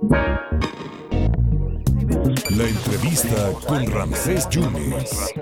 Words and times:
La 0.00 0.14
entrevista 2.68 3.34
con 3.66 3.90
Ramsés 3.90 4.48
Yunes. 4.48 5.34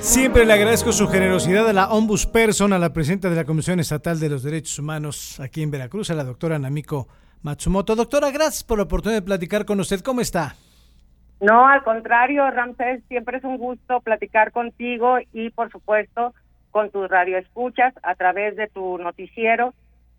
Siempre 0.00 0.44
le 0.44 0.52
agradezco 0.52 0.90
su 0.90 1.06
generosidad 1.06 1.68
a 1.68 1.72
la 1.72 1.90
ombudsperson, 1.90 2.72
a 2.72 2.80
la 2.80 2.92
presidenta 2.92 3.30
de 3.30 3.36
la 3.36 3.44
Comisión 3.44 3.78
Estatal 3.78 4.18
de 4.18 4.28
los 4.28 4.42
Derechos 4.42 4.80
Humanos 4.80 5.38
aquí 5.38 5.62
en 5.62 5.70
Veracruz, 5.70 6.10
a 6.10 6.14
la 6.14 6.24
doctora 6.24 6.58
Namiko 6.58 7.06
Matsumoto. 7.42 7.94
Doctora, 7.94 8.32
gracias 8.32 8.64
por 8.64 8.78
la 8.78 8.84
oportunidad 8.84 9.20
de 9.20 9.26
platicar 9.26 9.64
con 9.64 9.78
usted. 9.78 10.00
¿Cómo 10.00 10.20
está? 10.20 10.56
No, 11.40 11.64
al 11.64 11.84
contrario, 11.84 12.50
Ramsés, 12.50 13.04
siempre 13.06 13.38
es 13.38 13.44
un 13.44 13.56
gusto 13.58 14.00
platicar 14.00 14.50
contigo 14.50 15.18
y, 15.32 15.50
por 15.50 15.70
supuesto, 15.70 16.34
con 16.72 16.90
tus 16.90 17.08
radioescuchas 17.08 17.94
a 18.02 18.16
través 18.16 18.56
de 18.56 18.66
tu 18.66 18.98
noticiero 18.98 19.74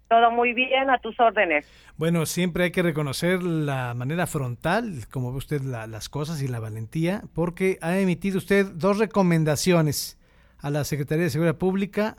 todo 0.08 0.32
muy 0.32 0.54
bien, 0.54 0.90
a 0.90 0.98
tus 1.00 1.20
órdenes. 1.20 1.66
Bueno, 1.98 2.26
siempre 2.26 2.66
hay 2.66 2.72
que 2.72 2.84
reconocer 2.84 3.44
la 3.44 3.94
manera 3.94 4.28
frontal, 4.28 5.06
como 5.12 5.32
ve 5.32 5.38
usted 5.38 5.62
las 5.62 6.10
cosas 6.10 6.42
y 6.42 6.48
la 6.48 6.60
valentía, 6.60 7.24
porque 7.34 7.78
ha 7.82 7.98
emitido 7.98 8.38
usted 8.38 8.66
dos 8.74 8.98
recomendaciones 9.00 10.18
a 10.60 10.70
la 10.70 10.84
Secretaría 10.84 11.26
de 11.26 11.30
Seguridad 11.30 11.58
Pública, 11.58 12.18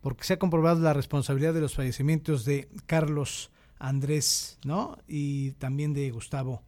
porque 0.00 0.24
se 0.24 0.34
ha 0.34 0.38
comprobado 0.38 0.80
la 0.80 0.92
responsabilidad 0.92 1.54
de 1.54 1.60
los 1.60 1.74
fallecimientos 1.74 2.44
de 2.44 2.68
Carlos 2.86 3.50
Andrés, 3.78 4.58
¿no? 4.64 4.98
Y 5.06 5.52
también 5.52 5.94
de 5.94 6.10
Gustavo 6.10 6.62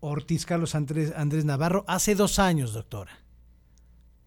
Ortiz, 0.00 0.46
Carlos 0.46 0.74
Andrés, 0.74 1.12
Andrés 1.16 1.44
Navarro, 1.44 1.84
hace 1.86 2.14
dos 2.14 2.38
años, 2.38 2.72
doctora. 2.72 3.12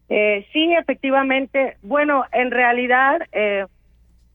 Eh, 0.09 0.45
sí, 0.53 0.73
efectivamente. 0.73 1.77
Bueno, 1.81 2.25
en 2.31 2.51
realidad, 2.51 3.21
eh, 3.31 3.65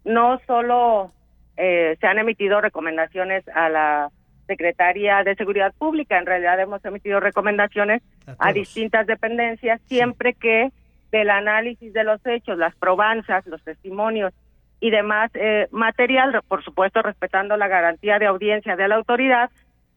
no 0.05 0.41
solo 0.47 1.13
eh, 1.61 1.97
se 2.01 2.07
han 2.07 2.19
emitido 2.19 2.61
recomendaciones 2.61 3.47
a 3.48 3.69
la 3.69 4.11
Secretaría 4.47 5.25
de 5.25 5.35
Seguridad 5.35 5.75
Pública. 5.77 6.16
En 6.16 6.25
realidad 6.25 6.61
hemos 6.61 6.85
emitido 6.85 7.19
recomendaciones 7.19 8.01
a, 8.38 8.52
distintas 8.52 9.09
dependencias 9.09 9.80
siempre 9.87 10.35
que 10.35 10.71
del 11.10 11.30
análisis 11.30 11.93
de 11.93 12.05
los 12.05 12.24
hechos, 12.24 12.59
las 12.59 12.77
probanzas, 12.77 13.45
los 13.47 13.63
testimonios 13.65 14.32
y 14.80 14.91
demás 14.91 15.32
eh, 15.35 15.66
material, 15.73 16.41
por 16.47 16.63
supuesto 16.63 17.02
respetando 17.02 17.57
la 17.57 17.66
garantía 17.66 18.21
de 18.21 18.27
audiencia 18.27 18.77
de 18.77 18.87
la 18.87 18.95
autoridad, 18.95 19.51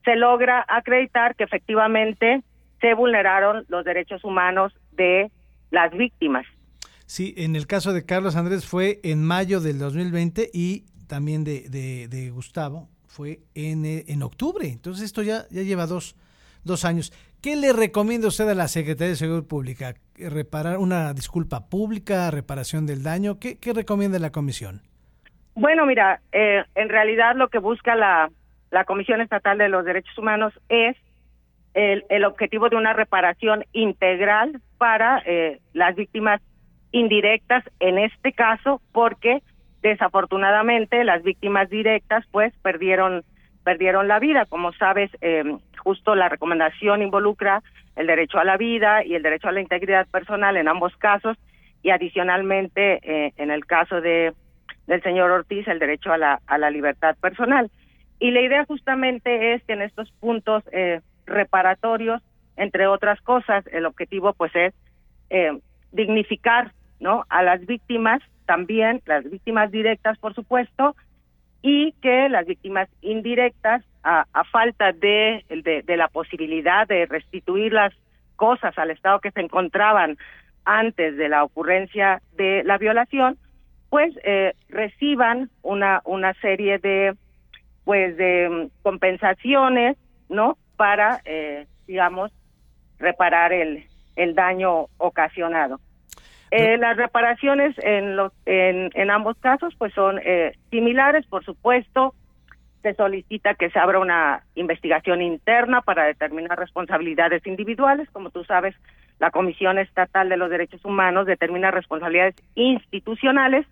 se 0.03 0.15
logra 0.15 0.65
acreditar 0.67 1.35
que 1.35 1.43
efectivamente 1.43 2.41
se 2.79 2.95
vulneraron 2.95 3.65
los 3.67 3.85
derechos 3.85 4.23
humanos 4.23 4.73
de 4.93 5.29
las 5.69 5.91
víctimas. 5.91 6.45
Sí, 7.05 7.35
en 7.37 7.55
el 7.55 7.67
caso 7.67 7.93
de 7.93 8.05
Carlos 8.05 8.35
Andrés 8.35 8.65
fue 8.65 8.99
en 9.03 9.23
mayo 9.23 9.59
del 9.59 9.77
2020 9.77 10.49
y 10.53 10.85
también 11.11 11.43
de, 11.43 11.67
de, 11.67 12.29
Gustavo 12.29 12.87
fue 13.05 13.39
en, 13.53 13.83
eh, 13.85 14.23
octubre. 14.23 14.65
Entonces 14.69 15.03
esto 15.03 15.21
ya, 15.23 15.43
ya 15.49 15.61
lleva 15.61 15.85
dos, 15.85 16.15
dos 16.63 16.85
años. 16.85 17.11
¿Qué 17.41 17.57
le 17.57 17.73
recomienda 17.73 18.29
usted 18.29 18.47
a 18.47 18.55
la 18.55 18.69
Secretaría 18.69 19.09
de 19.09 19.15
Seguridad 19.17 19.45
Pública? 19.45 19.93
¿Reparar 20.15 20.77
una 20.77 21.13
disculpa 21.13 21.67
pública, 21.67 22.31
reparación 22.31 22.85
del 22.85 23.03
daño? 23.03 23.39
¿Qué, 23.39 23.59
qué 23.59 23.73
recomienda 23.73 24.19
la 24.19 24.31
comisión? 24.31 24.83
Bueno, 25.53 25.85
mira, 25.85 26.21
eh, 26.31 26.63
en 26.75 26.87
realidad 26.87 27.35
lo 27.35 27.49
que 27.49 27.59
busca 27.59 27.93
la, 27.93 28.31
la 28.69 28.85
Comisión 28.85 29.19
Estatal 29.19 29.57
de 29.57 29.67
los 29.67 29.83
Derechos 29.83 30.17
Humanos 30.17 30.53
es 30.69 30.95
el, 31.73 32.05
el 32.07 32.23
objetivo 32.23 32.69
de 32.69 32.77
una 32.77 32.93
reparación 32.93 33.65
integral 33.73 34.61
para 34.77 35.21
eh, 35.25 35.59
las 35.73 35.93
víctimas 35.93 36.39
indirectas 36.93 37.65
en 37.81 37.97
este 37.97 38.31
caso, 38.31 38.81
porque 38.93 39.43
Desafortunadamente, 39.81 41.03
las 41.03 41.23
víctimas 41.23 41.69
directas, 41.69 42.25
pues, 42.31 42.53
perdieron 42.61 43.23
perdieron 43.63 44.07
la 44.07 44.19
vida. 44.19 44.45
Como 44.45 44.73
sabes, 44.73 45.11
eh, 45.21 45.43
justo 45.77 46.15
la 46.15 46.29
recomendación 46.29 47.01
involucra 47.01 47.61
el 47.95 48.07
derecho 48.07 48.39
a 48.39 48.43
la 48.43 48.57
vida 48.57 49.03
y 49.03 49.15
el 49.15 49.23
derecho 49.23 49.49
a 49.49 49.51
la 49.51 49.61
integridad 49.61 50.07
personal 50.07 50.57
en 50.57 50.67
ambos 50.67 50.95
casos 50.97 51.37
y 51.83 51.89
adicionalmente 51.89 52.99
eh, 53.03 53.33
en 53.37 53.51
el 53.51 53.65
caso 53.65 54.01
de 54.01 54.33
del 54.87 55.01
señor 55.03 55.31
Ortiz 55.31 55.67
el 55.67 55.79
derecho 55.79 56.11
a 56.11 56.17
la 56.17 56.41
a 56.47 56.57
la 56.57 56.69
libertad 56.69 57.15
personal. 57.21 57.69
Y 58.19 58.31
la 58.31 58.41
idea 58.41 58.65
justamente 58.65 59.53
es 59.53 59.63
que 59.63 59.73
en 59.73 59.81
estos 59.81 60.11
puntos 60.19 60.63
eh, 60.71 61.01
reparatorios, 61.25 62.21
entre 62.55 62.87
otras 62.87 63.19
cosas, 63.21 63.65
el 63.71 63.85
objetivo 63.85 64.33
pues 64.33 64.55
es 64.55 64.73
eh, 65.29 65.59
dignificar 65.91 66.71
no 66.99 67.25
a 67.29 67.41
las 67.41 67.65
víctimas 67.65 68.21
también 68.45 69.01
las 69.05 69.29
víctimas 69.29 69.71
directas, 69.71 70.17
por 70.17 70.33
supuesto, 70.33 70.95
y 71.61 71.93
que 72.01 72.29
las 72.29 72.45
víctimas 72.45 72.89
indirectas, 73.01 73.83
a, 74.03 74.25
falta 74.51 74.93
de, 74.93 75.45
de, 75.85 75.97
la 75.97 76.07
posibilidad 76.07 76.87
de 76.87 77.05
restituir 77.05 77.71
las 77.71 77.93
cosas 78.35 78.75
al 78.79 78.89
estado 78.89 79.19
que 79.19 79.29
se 79.29 79.41
encontraban 79.41 80.17
antes 80.65 81.17
de 81.17 81.29
la 81.29 81.43
ocurrencia 81.43 82.19
de 82.35 82.63
la 82.63 82.79
violación, 82.79 83.37
pues 83.91 84.11
eh, 84.23 84.53
reciban 84.69 85.51
una 85.61 86.01
una 86.05 86.33
serie 86.35 86.79
de 86.79 87.13
pues 87.83 88.17
de 88.17 88.49
mm, 88.49 88.81
compensaciones, 88.81 89.97
¿no? 90.29 90.57
Para 90.77 91.21
eh, 91.25 91.67
digamos 91.85 92.31
reparar 92.97 93.53
el 93.53 93.85
el 94.15 94.33
daño 94.33 94.87
ocasionado. 94.97 95.79
Eh, 96.51 96.77
las 96.77 96.97
reparaciones 96.97 97.73
en, 97.79 98.17
los, 98.17 98.33
en, 98.45 98.89
en 98.93 99.09
ambos 99.09 99.37
casos 99.37 99.73
pues 99.77 99.93
son 99.93 100.19
eh, 100.23 100.53
similares, 100.69 101.25
por 101.27 101.45
supuesto. 101.45 102.13
Se 102.81 102.93
solicita 102.95 103.53
que 103.53 103.69
se 103.69 103.79
abra 103.79 103.99
una 103.99 104.43
investigación 104.55 105.21
interna 105.21 105.81
para 105.81 106.03
determinar 106.03 106.59
responsabilidades 106.59 107.45
individuales. 107.47 108.09
Como 108.09 108.31
tú 108.31 108.43
sabes, 108.43 108.75
la 109.19 109.31
Comisión 109.31 109.77
Estatal 109.77 110.29
de 110.29 110.37
los 110.37 110.49
Derechos 110.49 110.83
Humanos 110.83 111.25
determina 111.25 111.71
responsabilidades 111.71 112.35
institucionales 112.55 113.65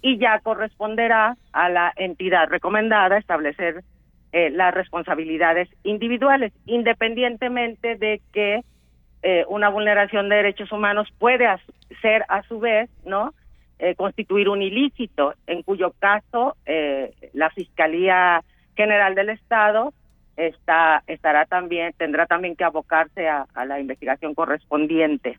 y 0.00 0.16
ya 0.18 0.38
corresponderá 0.38 1.36
a 1.52 1.68
la 1.68 1.92
entidad 1.96 2.48
recomendada 2.48 3.18
establecer 3.18 3.82
eh, 4.32 4.50
las 4.50 4.72
responsabilidades 4.72 5.68
individuales, 5.82 6.52
independientemente 6.64 7.96
de 7.96 8.22
que 8.32 8.62
eh, 9.22 9.44
una 9.48 9.68
vulneración 9.68 10.28
de 10.28 10.36
derechos 10.36 10.72
humanos 10.72 11.08
puede 11.18 11.46
ser 12.00 12.24
a 12.28 12.42
su 12.42 12.58
vez, 12.58 12.90
¿no? 13.04 13.32
Eh, 13.78 13.94
constituir 13.94 14.48
un 14.48 14.62
ilícito, 14.62 15.34
en 15.46 15.62
cuyo 15.62 15.92
caso 15.98 16.56
eh, 16.66 17.14
la 17.32 17.50
Fiscalía 17.50 18.42
General 18.76 19.14
del 19.14 19.30
Estado 19.30 19.92
está 20.36 21.04
estará 21.06 21.44
también 21.46 21.92
tendrá 21.98 22.26
también 22.26 22.56
que 22.56 22.64
abocarse 22.64 23.28
a, 23.28 23.46
la 23.64 23.78
investigación 23.78 24.34
correspondiente. 24.34 25.38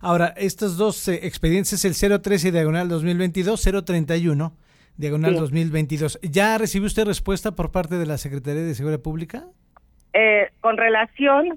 Ahora, 0.00 0.34
estos 0.36 0.76
dos 0.76 1.08
expedientes, 1.08 1.84
el 1.84 2.20
013 2.20 2.52
diagonal 2.52 2.88
2022, 2.88 3.84
031 3.84 4.52
diagonal 4.96 5.34
2022, 5.34 6.20
¿ya 6.22 6.58
recibió 6.58 6.86
usted 6.86 7.06
respuesta 7.06 7.52
por 7.52 7.72
parte 7.72 7.96
de 7.96 8.06
la 8.06 8.18
Secretaría 8.18 8.62
de 8.62 8.74
Seguridad 8.74 9.00
Pública? 9.00 9.44
con 10.60 10.76
relación 10.76 11.54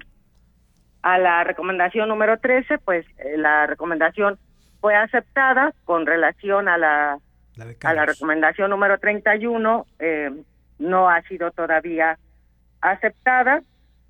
a 1.02 1.18
la 1.18 1.44
recomendación 1.44 2.08
número 2.08 2.38
13, 2.38 2.78
pues 2.78 3.06
eh, 3.18 3.36
la 3.36 3.66
recomendación 3.66 4.38
fue 4.80 4.94
aceptada 4.94 5.72
con 5.84 6.06
relación 6.06 6.68
a 6.68 6.78
la, 6.78 7.18
a 7.82 7.94
la 7.94 8.06
recomendación 8.06 8.70
número 8.70 8.98
31, 8.98 9.86
eh, 9.98 10.30
no 10.78 11.08
ha 11.08 11.22
sido 11.22 11.50
todavía 11.50 12.18
aceptada. 12.80 13.62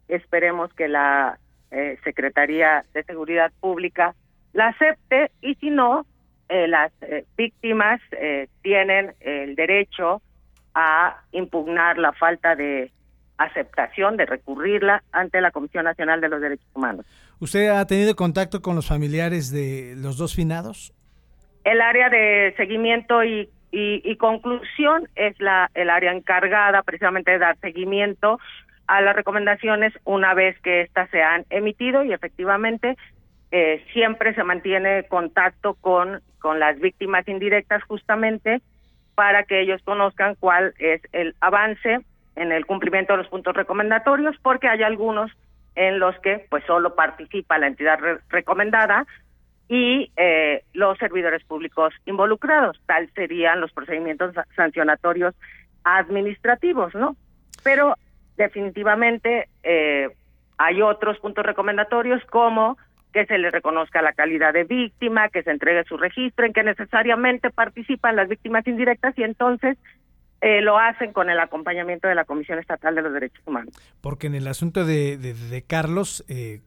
Esperemos 0.09 0.73
que 0.75 0.89
la 0.89 1.39
eh, 1.71 1.99
Secretaría 2.05 2.85
de 2.93 3.03
Seguridad 3.05 3.53
Pública 3.61 4.15
la 4.53 4.69
acepte 4.69 5.31
y 5.41 5.55
si 5.57 5.71
no, 5.71 6.07
eh, 6.49 6.67
las 6.67 6.93
víctimas 7.37 8.01
tienen 8.63 9.15
el 9.21 9.55
derecho 9.55 10.23
a 10.75 11.23
impugnar 11.33 11.99
la 11.99 12.13
falta 12.13 12.57
de 12.57 12.91
aceptación 13.39 14.17
de 14.17 14.27
recurrirla 14.27 15.03
ante 15.13 15.41
la 15.41 15.51
Comisión 15.51 15.85
Nacional 15.85 16.21
de 16.21 16.29
los 16.29 16.41
Derechos 16.41 16.67
Humanos. 16.75 17.07
¿Usted 17.41 17.69
ha 17.69 17.87
tenido 17.87 18.15
contacto 18.17 18.61
con 18.61 18.75
los 18.75 18.87
familiares 18.87 19.51
de 19.51 19.95
los 19.97 20.19
dos 20.19 20.35
finados? 20.35 20.93
El 21.65 21.81
área 21.81 22.11
de 22.11 22.53
seguimiento 22.57 23.23
y, 23.25 23.49
y, 23.71 24.17
conclusión 24.17 25.09
es 25.15 25.39
la 25.41 25.71
el 25.75 25.91
área 25.91 26.13
encargada 26.13 26.83
precisamente 26.83 27.33
de 27.33 27.39
dar 27.39 27.59
seguimiento 27.59 28.39
a 28.87 29.01
las 29.03 29.15
recomendaciones 29.15 29.93
una 30.05 30.35
vez 30.35 30.59
que 30.61 30.81
éstas 30.81 31.11
se 31.11 31.23
han 31.23 31.45
emitido 31.51 32.03
y 32.03 32.13
efectivamente 32.13 32.97
eh, 33.51 33.85
siempre 33.93 34.35
se 34.35 34.45
mantiene 34.45 35.05
contacto 35.09 35.75
con, 35.75 36.23
con 36.39 36.59
las 36.59 36.79
víctimas 36.81 37.29
indirectas 37.29 37.83
justamente 37.85 38.63
para 39.15 39.45
que 39.45 39.61
ellos 39.61 39.83
conozcan 39.85 40.37
cuál 40.37 40.75
es 40.79 41.03
el 41.13 41.35
avance 41.41 42.01
en 42.39 42.53
el 42.53 42.67
cumplimiento 42.67 43.13
de 43.13 43.19
los 43.19 43.29
puntos 43.29 43.55
recomendatorios, 43.55 44.37
porque 44.43 44.69
hay 44.69 44.83
algunos 44.83 45.31
en 45.75 45.99
los 45.99 46.19
que 46.21 46.47
pues 46.51 46.65
solo 46.65 46.95
participa 46.95 47.59
la 47.59 47.67
entidad 47.67 47.99
recomendada 48.29 49.07
y 49.69 50.11
eh, 50.17 50.65
los 50.73 50.97
servidores 50.99 51.45
públicos 51.45 51.93
involucrados, 52.07 52.81
tal 52.87 53.11
serían 53.15 53.61
los 53.61 53.73
procedimientos 53.73 54.35
sancionatorios 54.57 55.35
administrativos, 55.85 56.95
¿no? 56.95 57.17
Pero 57.63 57.95
definitivamente 58.37 59.49
eh, 59.63 60.09
hay 60.57 60.83
otros 60.83 61.19
puntos 61.19 61.45
recomendatorios 61.45 62.25
como 62.27 62.79
que 63.13 63.27
se 63.27 63.39
le 63.39 63.51
reconozca 63.51 64.03
la 64.03 64.13
calidad 64.13 64.53
de 64.53 64.65
víctima, 64.65 65.29
que 65.29 65.43
se 65.43 65.51
entregue 65.51 65.85
su 65.85 65.97
registro, 65.97 66.45
en 66.45 66.53
que 66.53 66.63
necesariamente 66.63 67.51
participan 67.51 68.17
las 68.17 68.29
víctimas 68.29 68.67
indirectas 68.67 69.17
y 69.19 69.23
entonces 69.23 69.79
eh, 70.41 70.61
lo 70.61 70.79
hacen 70.79 71.13
con 71.13 71.31
el 71.31 71.41
acompañamiento 71.41 72.07
de 72.09 72.15
la 72.15 72.25
Comisión 72.25 72.59
Estatal 72.59 72.95
de 72.95 73.03
los 73.03 73.13
Derechos 73.13 73.43
Humanos. 73.47 73.75
Porque 74.01 74.29
en 74.29 74.35
el 74.35 74.47
asunto 74.47 74.85
de, 74.85 75.17
de, 75.17 75.63
Carlos, 75.67 76.25
eh, 76.29 76.61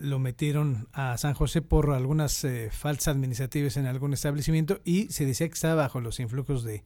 lo 0.00 0.18
metieron 0.18 0.86
a 0.92 1.16
San 1.18 1.34
José 1.34 1.62
por 1.62 1.90
algunas 1.90 2.44
eh, 2.44 2.70
falsas 2.70 3.14
administrativas 3.14 3.76
en 3.76 3.86
algún 3.86 4.12
establecimiento 4.12 4.78
y 4.84 5.04
se 5.08 5.26
decía 5.26 5.48
que 5.48 5.54
estaba 5.54 5.74
bajo 5.74 6.00
los 6.00 6.20
influjos 6.20 6.64
de, 6.64 6.82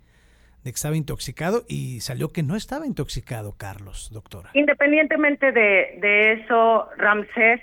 de 0.64 0.72
que 0.72 0.76
estaba 0.76 0.96
intoxicado 0.96 1.64
y 1.68 2.00
salió 2.00 2.32
que 2.32 2.42
no 2.42 2.56
estaba 2.56 2.86
intoxicado, 2.86 3.54
Carlos, 3.56 4.10
doctora. 4.12 4.50
Independientemente 4.54 5.52
de, 5.52 5.98
de 6.00 6.32
eso, 6.32 6.88
Ramsés, 6.96 7.60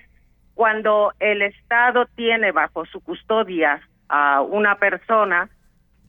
cuando 0.54 1.12
el 1.20 1.42
Estado 1.42 2.06
tiene 2.16 2.52
bajo 2.52 2.86
su 2.86 3.02
custodia 3.02 3.82
a 4.10 4.42
una 4.42 4.76
persona, 4.78 5.50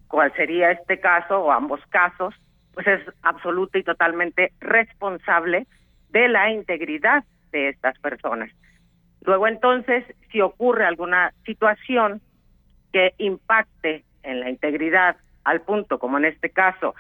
cual 0.08 0.32
sería 0.36 0.70
este 0.70 1.00
caso 1.00 1.40
o 1.40 1.52
ambos 1.52 1.80
casos, 1.88 2.34
pues 2.72 2.86
es 2.86 3.00
absoluta 3.22 3.78
y 3.78 3.82
totalmente 3.82 4.52
responsable 4.60 5.66
de 6.10 6.28
la 6.28 6.50
integridad 6.50 7.24
de 7.52 7.68
estas 7.68 7.98
personas. 7.98 8.50
Luego 9.22 9.48
entonces, 9.48 10.04
si 10.30 10.40
ocurre 10.40 10.84
alguna 10.84 11.32
situación 11.44 12.20
que 12.92 13.14
impacte 13.18 14.04
en 14.22 14.40
la 14.40 14.50
integridad 14.50 15.16
al 15.44 15.62
punto, 15.62 15.98
como 15.98 16.18
en 16.18 16.26
este 16.26 16.50
caso, 16.50 16.94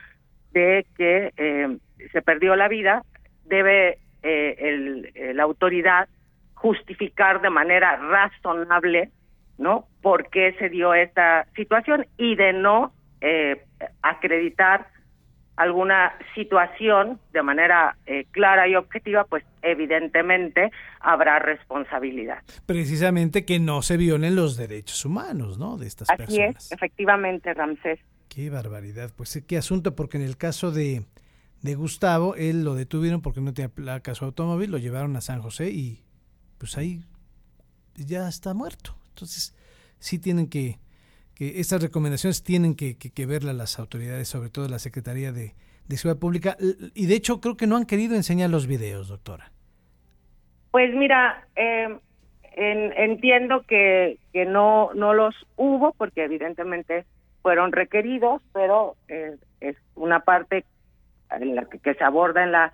de 0.52 0.86
que 0.96 1.32
eh, 1.36 1.78
se 2.12 2.22
perdió 2.22 2.56
la 2.56 2.68
vida, 2.68 3.02
debe 3.44 3.98
eh, 4.22 4.56
el, 4.58 5.36
la 5.36 5.42
autoridad 5.42 6.08
justificar 6.54 7.42
de 7.42 7.50
manera 7.50 7.96
razonable, 7.96 9.10
¿no? 9.58 9.86
Por 10.02 10.28
qué 10.30 10.54
se 10.58 10.68
dio 10.68 10.94
esta 10.94 11.46
situación 11.56 12.06
y 12.16 12.36
de 12.36 12.52
no 12.52 12.92
eh, 13.20 13.64
acreditar 14.02 14.88
alguna 15.56 16.12
situación 16.34 17.20
de 17.32 17.42
manera 17.42 17.96
eh, 18.06 18.26
clara 18.32 18.66
y 18.66 18.74
objetiva, 18.74 19.24
pues 19.24 19.44
evidentemente 19.62 20.70
habrá 21.00 21.38
responsabilidad. 21.38 22.42
Precisamente 22.66 23.44
que 23.44 23.60
no 23.60 23.82
se 23.82 23.96
violen 23.96 24.34
los 24.34 24.56
derechos 24.56 25.04
humanos, 25.04 25.58
¿no? 25.58 25.76
De 25.76 25.86
estas 25.86 26.10
Así 26.10 26.40
es, 26.40 26.72
efectivamente, 26.72 27.54
Ramsés. 27.54 28.00
Qué 28.28 28.50
barbaridad. 28.50 29.12
Pues 29.16 29.42
qué 29.46 29.56
asunto, 29.56 29.94
porque 29.94 30.16
en 30.16 30.24
el 30.24 30.36
caso 30.36 30.72
de, 30.72 31.04
de 31.62 31.74
Gustavo, 31.76 32.34
él 32.34 32.64
lo 32.64 32.74
detuvieron 32.74 33.22
porque 33.22 33.40
no 33.40 33.54
tenía 33.54 33.68
placa 33.68 34.14
su 34.14 34.24
automóvil, 34.24 34.72
lo 34.72 34.78
llevaron 34.78 35.14
a 35.16 35.20
San 35.20 35.40
José 35.40 35.70
y 35.70 36.02
pues 36.58 36.76
ahí 36.76 37.04
ya 37.94 38.28
está 38.28 38.54
muerto. 38.54 38.96
Entonces, 39.14 39.54
sí 39.98 40.18
tienen 40.18 40.48
que, 40.48 40.78
que 41.36 41.60
estas 41.60 41.80
recomendaciones 41.80 42.42
tienen 42.42 42.74
que, 42.74 42.96
que, 42.98 43.26
verlas 43.26 43.54
las 43.54 43.78
autoridades, 43.78 44.26
sobre 44.26 44.50
todo 44.50 44.68
la 44.68 44.80
Secretaría 44.80 45.30
de, 45.30 45.54
de 45.86 45.96
Ciudad 45.96 46.18
Pública. 46.18 46.56
Y 46.94 47.06
de 47.06 47.14
hecho, 47.14 47.40
creo 47.40 47.56
que 47.56 47.68
no 47.68 47.76
han 47.76 47.86
querido 47.86 48.16
enseñar 48.16 48.50
los 48.50 48.66
videos, 48.66 49.08
doctora. 49.08 49.52
Pues 50.72 50.92
mira, 50.94 51.46
eh, 51.54 51.96
entiendo 52.56 53.62
que, 53.62 54.18
que 54.32 54.46
no, 54.46 54.90
no 54.94 55.14
los 55.14 55.34
hubo, 55.54 55.92
porque 55.92 56.24
evidentemente 56.24 57.04
fueron 57.40 57.70
requeridos, 57.70 58.42
pero 58.52 58.96
eh, 59.06 59.36
es 59.60 59.76
una 59.94 60.20
parte 60.20 60.64
en 61.30 61.54
la 61.54 61.66
que, 61.66 61.78
que 61.78 61.94
se 61.94 62.02
aborda 62.02 62.42
en 62.42 62.50
la 62.50 62.72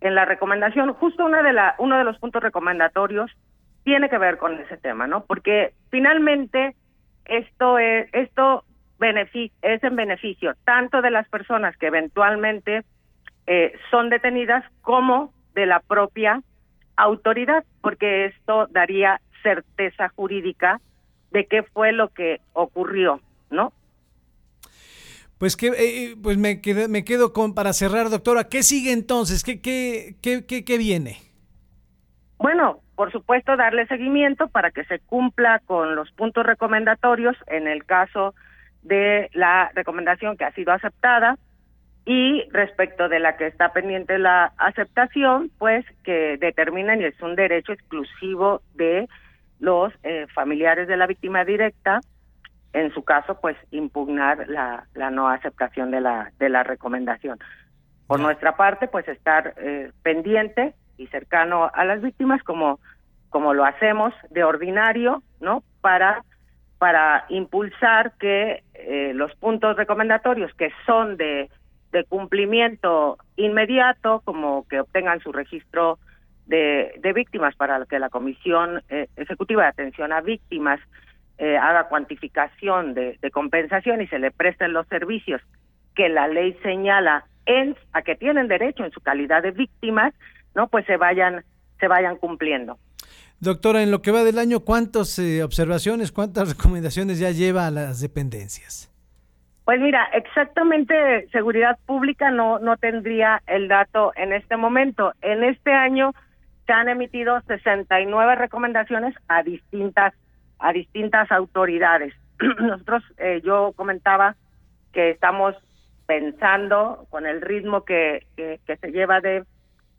en 0.00 0.14
la 0.14 0.24
recomendación, 0.24 0.92
justo 0.94 1.24
una 1.24 1.42
de 1.42 1.52
la, 1.52 1.74
uno 1.78 1.96
de 1.98 2.04
los 2.04 2.18
puntos 2.18 2.42
recomendatorios 2.42 3.30
tiene 3.86 4.08
que 4.08 4.18
ver 4.18 4.36
con 4.36 4.58
ese 4.58 4.76
tema, 4.78 5.06
¿no? 5.06 5.24
Porque 5.26 5.72
finalmente 5.90 6.74
esto 7.24 7.78
es, 7.78 8.08
esto 8.12 8.64
es 9.00 9.84
en 9.84 9.94
beneficio 9.94 10.54
tanto 10.64 11.02
de 11.02 11.12
las 11.12 11.28
personas 11.28 11.76
que 11.76 11.86
eventualmente 11.86 12.82
eh, 13.46 13.72
son 13.92 14.10
detenidas 14.10 14.64
como 14.80 15.32
de 15.54 15.66
la 15.66 15.78
propia 15.78 16.42
autoridad, 16.96 17.64
porque 17.80 18.26
esto 18.26 18.66
daría 18.72 19.20
certeza 19.44 20.08
jurídica 20.16 20.80
de 21.30 21.46
qué 21.46 21.62
fue 21.62 21.92
lo 21.92 22.08
que 22.08 22.40
ocurrió, 22.54 23.20
¿no? 23.50 23.72
Pues 25.38 25.56
que 25.56 25.68
eh, 25.68 26.16
pues 26.20 26.38
me 26.38 26.60
quedo, 26.60 26.88
me 26.88 27.04
quedo 27.04 27.32
con 27.32 27.54
para 27.54 27.72
cerrar, 27.72 28.10
doctora, 28.10 28.48
¿qué 28.48 28.64
sigue 28.64 28.90
entonces? 28.90 29.44
¿Qué 29.44 29.60
qué 29.60 30.16
qué 30.20 30.44
qué, 30.44 30.64
qué 30.64 30.76
viene? 30.76 31.18
Bueno, 32.38 32.80
por 32.96 33.12
supuesto 33.12 33.56
darle 33.56 33.86
seguimiento 33.86 34.48
para 34.48 34.70
que 34.70 34.84
se 34.84 34.98
cumpla 34.98 35.60
con 35.66 35.94
los 35.94 36.10
puntos 36.12 36.44
recomendatorios 36.44 37.36
en 37.46 37.68
el 37.68 37.84
caso 37.84 38.34
de 38.82 39.28
la 39.34 39.70
recomendación 39.74 40.36
que 40.36 40.44
ha 40.44 40.52
sido 40.52 40.72
aceptada 40.72 41.36
y 42.06 42.48
respecto 42.50 43.08
de 43.08 43.20
la 43.20 43.36
que 43.36 43.46
está 43.46 43.72
pendiente 43.72 44.18
la 44.18 44.52
aceptación, 44.56 45.50
pues 45.58 45.84
que 46.04 46.38
determinen 46.38 47.02
y 47.02 47.04
es 47.04 47.20
un 47.20 47.36
derecho 47.36 47.72
exclusivo 47.72 48.62
de 48.74 49.08
los 49.58 49.92
eh, 50.02 50.26
familiares 50.34 50.88
de 50.88 50.96
la 50.96 51.06
víctima 51.06 51.44
directa 51.44 52.00
en 52.72 52.92
su 52.92 53.04
caso, 53.04 53.40
pues 53.40 53.56
impugnar 53.70 54.48
la, 54.48 54.86
la 54.94 55.10
no 55.10 55.28
aceptación 55.28 55.90
de 55.90 56.02
la, 56.02 56.30
de 56.38 56.50
la 56.50 56.62
recomendación. 56.62 57.38
Por 58.06 58.20
nuestra 58.20 58.56
parte, 58.56 58.86
pues 58.86 59.08
estar 59.08 59.54
eh, 59.56 59.90
pendiente 60.02 60.74
y 60.98 61.06
cercano 61.08 61.70
a 61.72 61.84
las 61.84 62.02
víctimas 62.02 62.42
como, 62.42 62.80
como 63.30 63.54
lo 63.54 63.64
hacemos 63.64 64.14
de 64.30 64.44
ordinario, 64.44 65.22
¿no? 65.40 65.62
Para, 65.80 66.22
para 66.78 67.26
impulsar 67.28 68.12
que 68.18 68.62
eh, 68.74 69.12
los 69.14 69.34
puntos 69.36 69.76
recomendatorios 69.76 70.52
que 70.54 70.70
son 70.86 71.16
de, 71.16 71.50
de 71.92 72.04
cumplimiento 72.04 73.18
inmediato, 73.36 74.22
como 74.24 74.66
que 74.68 74.80
obtengan 74.80 75.20
su 75.20 75.32
registro 75.32 75.98
de, 76.46 76.94
de 76.98 77.12
víctimas 77.12 77.54
para 77.56 77.84
que 77.86 77.98
la 77.98 78.08
Comisión 78.08 78.82
eh, 78.88 79.08
Ejecutiva 79.16 79.62
de 79.62 79.68
Atención 79.68 80.12
a 80.12 80.20
Víctimas 80.20 80.80
eh, 81.38 81.58
haga 81.58 81.88
cuantificación 81.88 82.94
de, 82.94 83.18
compensación 83.30 84.00
y 84.00 84.06
se 84.06 84.18
le 84.18 84.30
presten 84.30 84.72
los 84.72 84.86
servicios 84.88 85.42
que 85.94 86.08
la 86.08 86.28
ley 86.28 86.56
señala 86.62 87.24
en, 87.44 87.76
a 87.92 88.02
que 88.02 88.16
tienen 88.16 88.48
derecho 88.48 88.84
en 88.84 88.90
su 88.90 89.00
calidad 89.00 89.42
de 89.42 89.50
víctimas, 89.50 90.14
no, 90.56 90.68
pues 90.68 90.84
se 90.86 90.96
vayan 90.96 91.44
se 91.78 91.88
vayan 91.88 92.16
cumpliendo. 92.16 92.78
Doctora, 93.38 93.82
en 93.82 93.90
lo 93.90 94.00
que 94.00 94.10
va 94.10 94.24
del 94.24 94.38
año, 94.38 94.60
¿cuántas 94.60 95.18
eh, 95.18 95.44
observaciones, 95.44 96.10
cuántas 96.10 96.48
recomendaciones 96.56 97.18
ya 97.18 97.30
lleva 97.30 97.66
a 97.66 97.70
las 97.70 98.00
dependencias? 98.00 98.90
Pues 99.66 99.80
mira, 99.80 100.08
exactamente 100.14 101.28
seguridad 101.32 101.78
pública 101.86 102.30
no 102.30 102.58
no 102.58 102.76
tendría 102.76 103.42
el 103.46 103.68
dato 103.68 104.12
en 104.16 104.32
este 104.32 104.56
momento. 104.56 105.12
En 105.20 105.44
este 105.44 105.72
año 105.72 106.12
se 106.66 106.72
han 106.72 106.88
emitido 106.88 107.40
69 107.42 108.34
recomendaciones 108.36 109.14
a 109.28 109.42
distintas 109.42 110.14
a 110.58 110.72
distintas 110.72 111.30
autoridades. 111.30 112.14
Nosotros, 112.60 113.02
eh, 113.18 113.42
yo 113.44 113.72
comentaba 113.76 114.36
que 114.92 115.10
estamos 115.10 115.54
pensando 116.06 117.06
con 117.10 117.26
el 117.26 117.40
ritmo 117.42 117.84
que, 117.84 118.26
que, 118.36 118.76
se 118.76 118.92
lleva 118.92 119.20
de, 119.20 119.44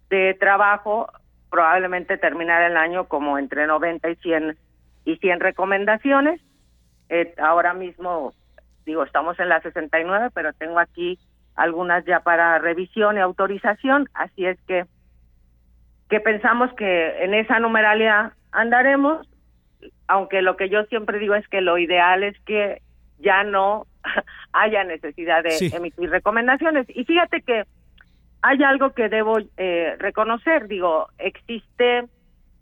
de 0.10 0.36
trabajo, 0.40 1.12
probablemente 1.50 2.18
terminar 2.18 2.64
el 2.64 2.78
año 2.78 3.08
como 3.08 3.38
entre 3.38 3.68
90 3.68 4.10
y 4.10 4.16
100 4.16 4.58
y 5.06 5.18
100 5.18 5.40
recomendaciones. 5.40 6.42
Eh, 7.10 7.34
ahora 7.38 7.74
mismo, 7.74 8.34
digo, 8.86 9.04
estamos 9.04 9.40
en 9.40 9.50
la 9.50 9.62
69, 9.62 10.30
pero 10.34 10.54
tengo 10.54 10.80
aquí 10.80 11.20
algunas 11.56 12.06
ya 12.06 12.20
para 12.20 12.60
revisión 12.60 13.18
y 13.18 13.20
autorización, 13.20 14.08
así 14.14 14.46
es 14.46 14.60
que 14.68 14.86
que 16.10 16.22
pensamos 16.22 16.72
que 16.76 17.22
en 17.22 17.34
esa 17.34 17.60
numeralia 17.60 18.32
andaremos 18.54 19.28
aunque 20.08 20.42
lo 20.42 20.56
que 20.58 20.70
yo 20.70 20.84
siempre 20.86 21.20
digo 21.20 21.36
es 21.36 21.48
que 21.48 21.62
lo 21.62 21.78
ideal 21.78 22.24
es 22.24 22.40
que 22.42 22.82
ya 23.20 23.44
no 23.44 23.86
haya 24.54 24.84
necesidad 24.84 25.44
de 25.44 25.68
emitir 25.74 26.10
recomendaciones. 26.10 26.88
Y 26.90 27.04
fíjate 27.06 27.42
que 27.42 27.64
hay 28.48 28.63
algo 28.63 28.92
que 28.92 29.10
debo 29.10 29.39
eh, 29.58 29.96
reconocer, 30.00 30.70
digo, 30.70 31.10
existe 31.18 32.06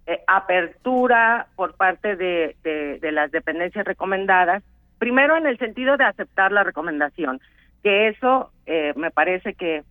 eh, 0.07 0.19
apertura 0.25 1.45
por 1.55 1.75
parte 1.75 2.15
de, 2.15 2.55
de, 2.63 3.11
las 3.11 3.29
dependencias 3.31 3.85
recomendadas, 3.85 4.63
primero 4.97 5.37
en 5.37 5.45
el 5.45 5.59
sentido 5.59 5.95
de 5.95 6.05
aceptar 6.05 6.51
la 6.51 6.63
recomendación, 6.63 7.39
que 7.83 8.07
eso 8.07 8.49
eh, 8.65 8.93
me 8.95 9.11
parece 9.11 9.53
que, 9.53 9.83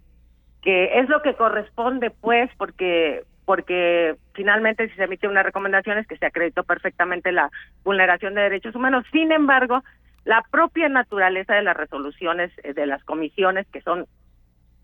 es 0.64 1.08
lo 1.08 1.22
que 1.22 1.34
corresponde, 1.34 2.10
pues, 2.10 2.50
porque 2.56 3.22
porque 3.44 4.16
finalmente 4.32 4.88
si 4.88 4.94
se 4.96 5.04
emite 5.04 5.28
una 5.28 5.42
recomendación 5.42 5.98
es 5.98 6.06
que 6.06 6.16
se 6.16 6.24
acreditó 6.24 6.64
perfectamente 6.64 7.30
la 7.30 7.50
vulneración 7.84 8.34
de 8.34 8.40
derechos 8.40 8.74
humanos. 8.74 9.04
Sin 9.12 9.30
embargo, 9.32 9.84
la 10.24 10.42
propia 10.50 10.88
naturaleza 10.88 11.54
de 11.54 11.62
las 11.62 11.76
resoluciones 11.76 12.50
eh, 12.62 12.72
de 12.72 12.86
las 12.86 13.04
comisiones, 13.04 13.66
que 13.70 13.82
son 13.82 14.06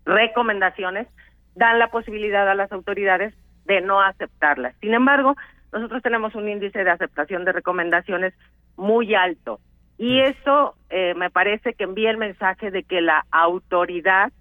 recomendaciones, 0.05 1.07
dan 1.55 1.79
la 1.79 1.89
posibilidad 1.89 2.49
a 2.49 2.55
las 2.55 2.71
autoridades 2.71 3.33
de 3.65 3.81
no 3.81 4.01
aceptarlas. 4.01 4.75
Sin 4.81 4.93
embargo, 4.93 5.35
nosotros 5.71 6.01
tenemos 6.03 6.35
un 6.35 6.49
índice 6.49 6.83
de 6.83 6.89
aceptación 6.89 7.45
de 7.45 7.53
recomendaciones 7.53 8.33
muy 8.75 9.15
alto. 9.15 9.59
Y 9.97 10.19
eso 10.19 10.75
eh, 10.89 11.13
me 11.15 11.29
parece 11.29 11.73
que 11.73 11.83
envía 11.83 12.09
el 12.09 12.17
mensaje 12.17 12.71
de 12.71 12.83
que 12.83 13.01
la 13.01 13.25
autoridad 13.31 14.31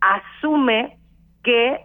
asume 0.00 0.98
que 1.42 1.80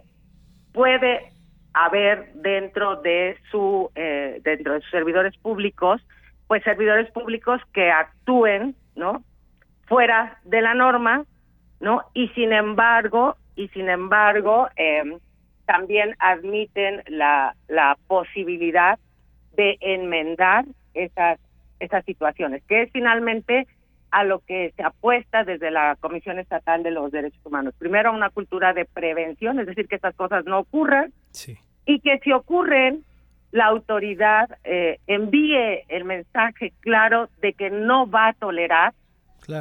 puede 0.74 1.32
haber 1.74 2.34
dentro 2.34 2.98
de 2.98 3.38
su 3.52 3.90
eh, 3.96 4.42
dentro 4.44 4.74
de 4.74 4.82
sus 4.82 4.92
servidores 4.92 5.36
públicos 5.38 6.02
pues 6.48 6.64
servidores 6.64 7.12
públicos 7.12 7.62
que 7.74 7.92
actúen 7.92 8.76
no 8.96 9.24
fuera 9.88 10.40
de 10.44 10.62
la 10.62 10.74
norma 10.74 11.26
no 11.86 12.02
y 12.16 12.30
sin 12.30 12.52
embargo 12.52 13.38
y 13.56 13.68
sin 13.70 13.90
embargo 13.90 14.68
eh, 14.76 15.04
también 15.66 16.16
admiten 16.18 17.04
la, 17.08 17.56
la 17.68 17.96
posibilidad 18.08 18.98
de 19.56 19.78
enmendar 19.80 20.66
esas, 20.96 21.40
esas 21.80 22.04
situaciones, 22.06 22.64
que 22.68 22.82
es 22.82 22.92
finalmente 22.92 23.68
a 24.10 24.24
lo 24.24 24.40
que 24.40 24.74
se 24.76 24.84
apuesta 24.84 25.44
desde 25.44 25.70
la 25.70 25.96
Comisión 26.00 26.40
Estatal 26.40 26.82
de 26.82 26.92
los 26.92 27.12
Derechos 27.12 27.46
Humanos. 27.46 27.76
Primero, 27.78 28.14
una 28.14 28.32
cultura 28.32 28.74
de 28.74 28.86
prevención, 28.86 29.60
es 29.60 29.68
decir, 29.68 29.88
que 29.88 29.96
estas 29.96 30.16
cosas 30.16 30.44
no 30.46 30.60
ocurran. 30.60 31.14
Y 31.86 32.00
que 32.00 32.20
si 32.20 32.32
ocurren, 32.32 33.04
la 33.52 33.66
autoridad 33.66 34.50
eh, 34.64 35.00
envíe 35.06 35.84
el 35.88 36.06
mensaje 36.06 36.74
claro 36.80 37.30
de 37.42 37.54
que 37.54 37.70
no 37.70 38.10
va 38.10 38.30
a 38.30 38.34
tolerar 38.34 38.94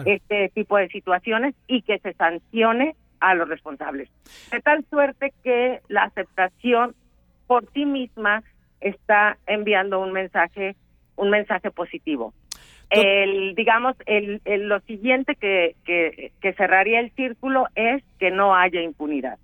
este 0.07 0.51
tipo 0.51 0.77
de 0.77 0.89
situaciones 0.89 1.55
y 1.67 1.83
que 1.83 1.99
se 1.99 2.13
sancione 2.15 2.97
a 3.21 3.35
los 3.35 3.49
responsables. 3.49 4.11
De 4.51 4.61
tal 4.61 4.85
suerte 4.91 5.33
que 5.43 5.81
la 5.89 6.05
aceptación 6.05 6.95
por 7.47 7.71
sí 7.73 7.87
misma 7.87 8.43
está 8.81 9.39
enviando 9.47 10.01
un 10.01 10.13
mensaje, 10.13 10.77
un 11.17 11.31
mensaje 11.31 11.71
positivo. 11.71 12.35
El, 12.91 13.55
digamos, 13.55 13.97
el, 14.07 14.41
lo 14.45 14.79
siguiente 14.81 15.35
que, 15.35 15.75
que, 15.85 16.53
cerraría 16.53 17.01
el 17.01 17.11
círculo 17.13 17.67
es 17.75 18.05
que 18.19 18.31
no 18.31 18.55
haya 18.55 18.83
impunidad. 18.83 19.39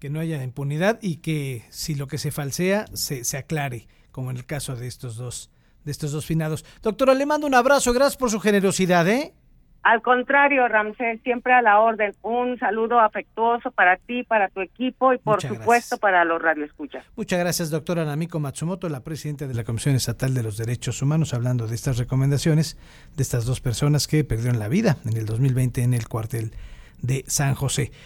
Que 0.00 0.10
no 0.10 0.18
haya 0.18 0.42
impunidad 0.42 0.98
y 1.00 1.18
que 1.18 1.62
si 1.68 1.94
lo 1.94 2.08
que 2.08 2.18
se 2.18 2.32
falsea 2.32 2.86
se, 2.94 3.24
se 3.24 3.36
aclare, 3.36 3.86
como 4.10 4.30
en 4.30 4.38
el 4.38 4.46
caso 4.46 4.74
de 4.74 4.88
estos 4.88 5.16
dos, 5.16 5.52
de 5.84 5.92
estos 5.92 6.12
dos 6.12 6.26
finados. 6.26 6.64
Doctora, 6.82 7.14
le 7.14 7.26
mando 7.26 7.46
un 7.46 7.54
abrazo, 7.54 7.92
gracias 7.92 8.16
por 8.16 8.30
su 8.30 8.40
generosidad, 8.40 9.06
¿eh? 9.08 9.32
Al 9.82 10.00
contrario, 10.00 10.68
Ramsés, 10.68 11.20
siempre 11.22 11.52
a 11.52 11.60
la 11.60 11.80
orden. 11.80 12.14
Un 12.22 12.58
saludo 12.58 13.00
afectuoso 13.00 13.70
para 13.72 13.96
ti, 13.96 14.22
para 14.22 14.48
tu 14.48 14.60
equipo 14.60 15.12
y 15.12 15.18
por 15.18 15.42
supuesto 15.42 15.98
para 15.98 16.24
los 16.24 16.40
radioescuchas. 16.40 17.04
Muchas 17.16 17.40
gracias, 17.40 17.70
doctora 17.70 18.04
Namiko 18.04 18.38
Matsumoto, 18.38 18.88
la 18.88 19.00
presidenta 19.00 19.46
de 19.46 19.54
la 19.54 19.64
Comisión 19.64 19.94
Estatal 19.94 20.34
de 20.34 20.42
los 20.42 20.56
Derechos 20.56 21.02
Humanos, 21.02 21.34
hablando 21.34 21.66
de 21.66 21.74
estas 21.74 21.98
recomendaciones 21.98 22.78
de 23.16 23.22
estas 23.22 23.44
dos 23.44 23.60
personas 23.60 24.06
que 24.06 24.24
perdieron 24.24 24.58
la 24.58 24.68
vida 24.68 24.96
en 25.04 25.16
el 25.16 25.26
2020 25.26 25.82
en 25.82 25.94
el 25.94 26.08
cuartel 26.08 26.52
de 27.00 27.24
San 27.26 27.54
José. 27.54 27.92